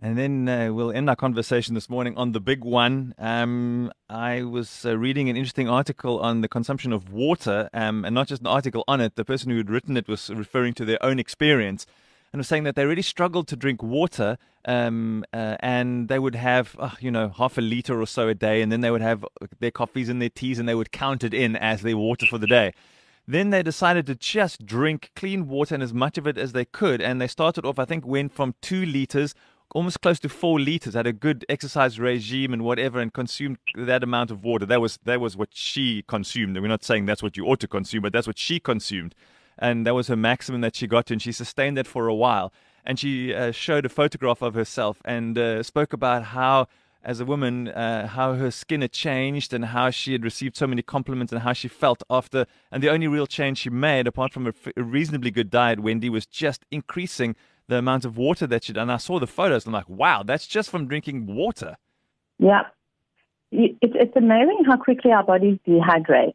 And 0.00 0.18
then 0.18 0.46
uh, 0.46 0.74
we'll 0.74 0.92
end 0.92 1.08
our 1.08 1.16
conversation 1.16 1.74
this 1.74 1.88
morning 1.88 2.18
on 2.18 2.32
the 2.32 2.40
big 2.40 2.62
one. 2.62 3.14
Um, 3.16 3.90
I 4.10 4.42
was 4.42 4.84
uh, 4.84 4.98
reading 4.98 5.30
an 5.30 5.36
interesting 5.36 5.70
article 5.70 6.20
on 6.20 6.42
the 6.42 6.48
consumption 6.48 6.92
of 6.92 7.10
water, 7.10 7.70
um, 7.72 8.04
and 8.04 8.14
not 8.14 8.28
just 8.28 8.42
an 8.42 8.46
article 8.46 8.84
on 8.86 9.00
it. 9.00 9.16
The 9.16 9.24
person 9.24 9.50
who 9.50 9.56
had 9.56 9.70
written 9.70 9.96
it 9.96 10.06
was 10.06 10.28
referring 10.28 10.74
to 10.74 10.84
their 10.84 11.02
own 11.02 11.18
experience 11.18 11.86
and 12.30 12.40
was 12.40 12.46
saying 12.46 12.64
that 12.64 12.76
they 12.76 12.84
really 12.84 13.00
struggled 13.00 13.48
to 13.48 13.56
drink 13.56 13.82
water, 13.82 14.36
um, 14.66 15.24
uh, 15.32 15.56
and 15.60 16.08
they 16.08 16.18
would 16.18 16.34
have, 16.34 16.76
uh, 16.78 16.90
you 17.00 17.10
know, 17.10 17.30
half 17.30 17.56
a 17.56 17.62
liter 17.62 17.98
or 17.98 18.06
so 18.06 18.28
a 18.28 18.34
day, 18.34 18.60
and 18.60 18.70
then 18.70 18.82
they 18.82 18.90
would 18.90 19.00
have 19.00 19.24
their 19.60 19.70
coffees 19.70 20.10
and 20.10 20.20
their 20.20 20.28
teas, 20.28 20.58
and 20.58 20.68
they 20.68 20.74
would 20.74 20.92
count 20.92 21.24
it 21.24 21.32
in 21.32 21.56
as 21.56 21.80
their 21.80 21.96
water 21.96 22.26
for 22.26 22.36
the 22.36 22.46
day. 22.46 22.74
Then 23.26 23.48
they 23.48 23.62
decided 23.62 24.06
to 24.06 24.14
just 24.14 24.66
drink 24.66 25.10
clean 25.16 25.48
water 25.48 25.74
and 25.74 25.82
as 25.82 25.94
much 25.94 26.18
of 26.18 26.26
it 26.26 26.36
as 26.36 26.52
they 26.52 26.66
could, 26.66 27.00
and 27.00 27.18
they 27.18 27.26
started 27.26 27.64
off, 27.64 27.78
I 27.78 27.86
think, 27.86 28.06
went 28.06 28.32
from 28.32 28.54
two 28.60 28.84
liters 28.84 29.34
almost 29.76 30.00
close 30.00 30.18
to 30.18 30.28
four 30.28 30.58
liters, 30.58 30.94
had 30.94 31.06
a 31.06 31.12
good 31.12 31.44
exercise 31.50 32.00
regime 32.00 32.54
and 32.54 32.62
whatever, 32.62 32.98
and 32.98 33.12
consumed 33.12 33.58
that 33.74 34.02
amount 34.02 34.30
of 34.30 34.42
water. 34.42 34.64
That 34.64 34.80
was 34.80 34.98
that 35.04 35.20
was 35.20 35.36
what 35.36 35.50
she 35.52 36.02
consumed. 36.08 36.56
And 36.56 36.62
we're 36.64 36.76
not 36.76 36.82
saying 36.82 37.04
that's 37.04 37.22
what 37.22 37.36
you 37.36 37.44
ought 37.44 37.60
to 37.60 37.68
consume, 37.68 38.02
but 38.02 38.12
that's 38.14 38.26
what 38.26 38.38
she 38.38 38.58
consumed, 38.58 39.14
and 39.58 39.86
that 39.86 39.94
was 39.94 40.08
her 40.08 40.16
maximum 40.16 40.62
that 40.62 40.74
she 40.74 40.86
got 40.86 41.04
to, 41.06 41.12
and 41.14 41.20
she 41.20 41.30
sustained 41.30 41.76
that 41.76 41.86
for 41.86 42.08
a 42.08 42.14
while. 42.14 42.48
And 42.86 42.98
she 42.98 43.34
uh, 43.34 43.52
showed 43.52 43.84
a 43.84 43.90
photograph 43.90 44.40
of 44.40 44.54
herself 44.54 45.02
and 45.04 45.36
uh, 45.38 45.62
spoke 45.62 45.92
about 45.92 46.24
how. 46.38 46.68
As 47.14 47.20
a 47.20 47.24
woman, 47.24 47.68
uh, 47.68 48.08
how 48.08 48.34
her 48.34 48.50
skin 48.50 48.80
had 48.80 48.90
changed 48.90 49.54
and 49.54 49.66
how 49.66 49.90
she 49.90 50.10
had 50.10 50.24
received 50.24 50.56
so 50.56 50.66
many 50.66 50.82
compliments 50.82 51.32
and 51.32 51.42
how 51.42 51.52
she 51.52 51.68
felt 51.68 52.02
after. 52.10 52.46
And 52.72 52.82
the 52.82 52.90
only 52.90 53.06
real 53.06 53.28
change 53.28 53.58
she 53.58 53.70
made, 53.70 54.08
apart 54.08 54.32
from 54.32 54.46
a, 54.46 54.48
f- 54.48 54.72
a 54.76 54.82
reasonably 54.82 55.30
good 55.30 55.48
diet, 55.48 55.78
Wendy, 55.78 56.10
was 56.10 56.26
just 56.26 56.64
increasing 56.72 57.36
the 57.68 57.78
amount 57.78 58.04
of 58.04 58.16
water 58.16 58.46
that 58.46 58.64
she 58.64 58.72
did. 58.72 58.80
And 58.80 58.92
I 58.92 58.96
saw 58.96 59.18
the 59.18 59.26
photos. 59.26 59.66
I'm 59.66 59.72
like, 59.72 59.88
wow, 59.88 60.22
that's 60.22 60.46
just 60.46 60.70
from 60.70 60.86
drinking 60.86 61.26
water. 61.26 61.76
Yeah. 62.38 62.62
It's, 63.50 63.76
it's 63.82 64.16
amazing 64.16 64.64
how 64.66 64.76
quickly 64.76 65.12
our 65.12 65.24
bodies 65.24 65.58
dehydrate. 65.66 66.34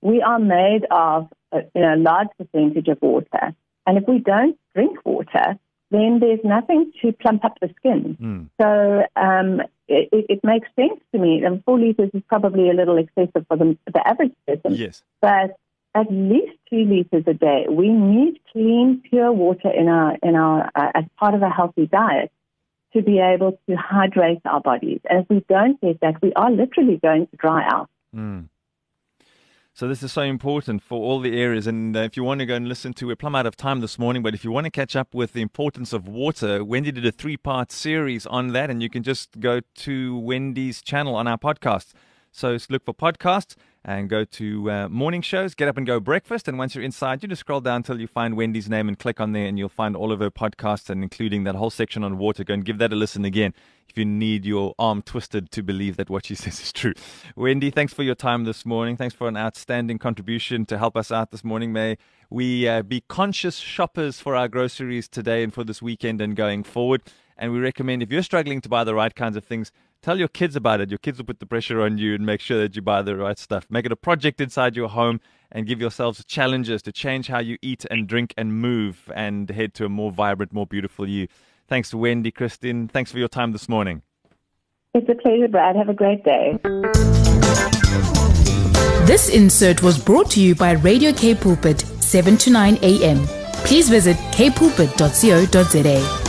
We 0.00 0.22
are 0.22 0.38
made 0.38 0.86
of 0.90 1.28
a 1.52 1.62
you 1.74 1.80
know, 1.80 1.94
a 1.94 1.96
large 1.96 2.28
percentage 2.38 2.88
of 2.88 2.98
water. 3.00 3.54
And 3.86 3.98
if 3.98 4.04
we 4.06 4.18
don't 4.18 4.58
drink 4.74 4.98
water, 5.04 5.58
then 5.90 6.20
there's 6.20 6.40
nothing 6.44 6.92
to 7.00 7.12
plump 7.12 7.44
up 7.44 7.58
the 7.60 7.70
skin. 7.78 8.16
Mm. 8.20 8.48
So 8.60 9.06
um, 9.20 9.62
it, 9.88 10.26
it, 10.28 10.40
makes 10.44 10.68
sense 10.76 11.00
to 11.12 11.18
me. 11.18 11.42
And 11.42 11.64
four 11.64 11.78
liters 11.78 12.10
is 12.12 12.22
probably 12.28 12.68
a 12.68 12.74
little 12.74 12.98
excessive 12.98 13.46
for 13.48 13.56
the, 13.56 13.76
the 13.86 14.06
average 14.06 14.34
person. 14.46 14.74
Yes. 14.74 15.02
But 15.22 15.56
at 15.98 16.06
least 16.10 16.54
two 16.70 16.84
liters 16.92 17.24
a 17.26 17.34
day. 17.34 17.66
We 17.68 17.88
need 17.88 18.34
clean, 18.52 19.02
pure 19.08 19.32
water 19.32 19.70
in 19.70 19.88
our 19.88 20.16
in 20.22 20.34
our 20.44 20.70
uh, 20.74 20.90
as 20.94 21.04
part 21.18 21.34
of 21.34 21.42
a 21.42 21.50
healthy 21.58 21.86
diet 21.86 22.30
to 22.94 23.02
be 23.02 23.18
able 23.18 23.52
to 23.68 23.76
hydrate 23.76 24.40
our 24.44 24.60
bodies. 24.60 25.00
And 25.10 25.16
if 25.22 25.26
we 25.28 25.44
don't 25.48 25.80
get 25.80 26.00
that, 26.00 26.22
we 26.22 26.32
are 26.34 26.50
literally 26.50 26.98
going 27.08 27.26
to 27.26 27.36
dry 27.36 27.62
out. 27.74 27.88
Mm. 28.14 28.48
So 29.74 29.86
this 29.86 30.02
is 30.02 30.10
so 30.10 30.22
important 30.22 30.82
for 30.82 30.98
all 30.98 31.20
the 31.20 31.40
areas. 31.40 31.66
And 31.68 31.96
uh, 31.96 32.00
if 32.00 32.16
you 32.16 32.24
want 32.24 32.40
to 32.40 32.46
go 32.46 32.56
and 32.56 32.66
listen 32.68 32.92
to, 32.94 33.06
we're 33.06 33.14
plumb 33.14 33.36
out 33.36 33.46
of 33.46 33.56
time 33.56 33.80
this 33.80 33.96
morning, 33.96 34.22
but 34.22 34.34
if 34.34 34.42
you 34.42 34.50
want 34.50 34.64
to 34.64 34.70
catch 34.70 34.96
up 34.96 35.14
with 35.14 35.34
the 35.34 35.40
importance 35.40 35.92
of 35.92 36.08
water, 36.08 36.64
Wendy 36.64 36.90
did 36.90 37.06
a 37.06 37.12
three-part 37.12 37.70
series 37.70 38.26
on 38.26 38.48
that, 38.48 38.70
and 38.70 38.82
you 38.82 38.90
can 38.90 39.04
just 39.04 39.38
go 39.38 39.60
to 39.86 40.18
Wendy's 40.18 40.82
channel 40.82 41.14
on 41.14 41.28
our 41.28 41.38
podcast. 41.38 41.92
So 42.32 42.56
look 42.68 42.84
for 42.84 42.94
podcasts 42.94 43.54
and 43.88 44.10
go 44.10 44.22
to 44.22 44.70
uh, 44.70 44.88
morning 44.90 45.22
shows, 45.22 45.54
get 45.54 45.66
up 45.66 45.78
and 45.78 45.86
go 45.86 45.98
breakfast. 45.98 46.46
And 46.46 46.58
once 46.58 46.74
you're 46.74 46.84
inside, 46.84 47.22
you 47.22 47.28
just 47.28 47.40
scroll 47.40 47.62
down 47.62 47.76
until 47.76 47.98
you 47.98 48.06
find 48.06 48.36
Wendy's 48.36 48.68
name 48.68 48.86
and 48.86 48.98
click 48.98 49.18
on 49.18 49.32
there, 49.32 49.46
and 49.46 49.58
you'll 49.58 49.70
find 49.70 49.96
all 49.96 50.12
of 50.12 50.20
her 50.20 50.30
podcasts 50.30 50.90
and 50.90 51.02
including 51.02 51.44
that 51.44 51.54
whole 51.54 51.70
section 51.70 52.04
on 52.04 52.18
water. 52.18 52.44
Go 52.44 52.52
and 52.52 52.66
give 52.66 52.76
that 52.78 52.92
a 52.92 52.96
listen 52.96 53.24
again 53.24 53.54
if 53.88 53.96
you 53.96 54.04
need 54.04 54.44
your 54.44 54.74
arm 54.78 55.00
twisted 55.00 55.50
to 55.52 55.62
believe 55.62 55.96
that 55.96 56.10
what 56.10 56.26
she 56.26 56.34
says 56.34 56.60
is 56.60 56.70
true. 56.70 56.92
Wendy, 57.34 57.70
thanks 57.70 57.94
for 57.94 58.02
your 58.02 58.14
time 58.14 58.44
this 58.44 58.66
morning. 58.66 58.94
Thanks 58.94 59.14
for 59.14 59.26
an 59.26 59.38
outstanding 59.38 59.98
contribution 59.98 60.66
to 60.66 60.76
help 60.76 60.94
us 60.94 61.10
out 61.10 61.30
this 61.30 61.42
morning. 61.42 61.72
May 61.72 61.96
we 62.28 62.68
uh, 62.68 62.82
be 62.82 63.00
conscious 63.08 63.56
shoppers 63.56 64.20
for 64.20 64.36
our 64.36 64.48
groceries 64.48 65.08
today 65.08 65.42
and 65.42 65.54
for 65.54 65.64
this 65.64 65.80
weekend 65.80 66.20
and 66.20 66.36
going 66.36 66.62
forward. 66.62 67.00
And 67.38 67.52
we 67.52 67.58
recommend 67.58 68.02
if 68.02 68.12
you're 68.12 68.22
struggling 68.22 68.60
to 68.60 68.68
buy 68.68 68.84
the 68.84 68.94
right 68.94 69.14
kinds 69.14 69.36
of 69.38 69.44
things, 69.44 69.72
Tell 70.02 70.18
your 70.18 70.28
kids 70.28 70.54
about 70.54 70.80
it. 70.80 70.90
Your 70.90 70.98
kids 70.98 71.18
will 71.18 71.24
put 71.24 71.40
the 71.40 71.46
pressure 71.46 71.80
on 71.82 71.98
you 71.98 72.14
and 72.14 72.24
make 72.24 72.40
sure 72.40 72.60
that 72.60 72.76
you 72.76 72.82
buy 72.82 73.02
the 73.02 73.16
right 73.16 73.38
stuff. 73.38 73.66
Make 73.68 73.84
it 73.84 73.92
a 73.92 73.96
project 73.96 74.40
inside 74.40 74.76
your 74.76 74.88
home 74.88 75.20
and 75.50 75.66
give 75.66 75.80
yourselves 75.80 76.24
challenges 76.24 76.82
to 76.82 76.92
change 76.92 77.26
how 77.26 77.40
you 77.40 77.58
eat 77.62 77.84
and 77.90 78.06
drink 78.06 78.32
and 78.36 78.60
move 78.60 79.10
and 79.14 79.50
head 79.50 79.74
to 79.74 79.84
a 79.86 79.88
more 79.88 80.12
vibrant, 80.12 80.52
more 80.52 80.66
beautiful 80.66 81.08
you. 81.08 81.26
Thanks, 81.66 81.90
to 81.90 81.98
Wendy, 81.98 82.30
Christien. 82.30 82.88
Thanks 82.88 83.10
for 83.10 83.18
your 83.18 83.28
time 83.28 83.52
this 83.52 83.68
morning. 83.68 84.02
It's 84.94 85.08
a 85.08 85.14
pleasure, 85.14 85.48
Brad. 85.48 85.76
Have 85.76 85.88
a 85.88 85.94
great 85.94 86.24
day. 86.24 86.58
This 89.06 89.28
insert 89.30 89.82
was 89.82 89.98
brought 89.98 90.30
to 90.32 90.40
you 90.40 90.54
by 90.54 90.72
Radio 90.72 91.12
K 91.12 91.34
Pulpit, 91.34 91.80
7 91.80 92.36
to 92.38 92.50
9 92.50 92.78
a.m. 92.82 93.26
Please 93.64 93.88
visit 93.88 94.16
kpulpit.co.za. 94.32 96.27